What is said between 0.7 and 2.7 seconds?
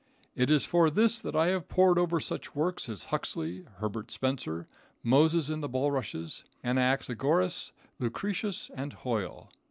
this that I have poured over such